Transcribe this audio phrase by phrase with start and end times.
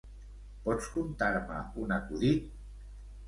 [0.67, 2.47] Pots contar-me un acudit?